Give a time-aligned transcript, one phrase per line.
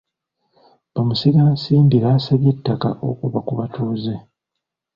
[0.93, 4.15] Bamusigansimbi baasabye ettaka okuva ku batuuze.